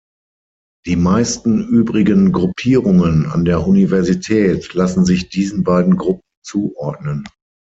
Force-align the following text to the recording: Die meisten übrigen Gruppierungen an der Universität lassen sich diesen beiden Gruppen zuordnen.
Die 0.87 0.95
meisten 0.95 1.63
übrigen 1.69 2.31
Gruppierungen 2.31 3.27
an 3.27 3.45
der 3.45 3.67
Universität 3.67 4.73
lassen 4.73 5.05
sich 5.05 5.29
diesen 5.29 5.63
beiden 5.63 5.95
Gruppen 5.95 6.23
zuordnen. 6.43 7.25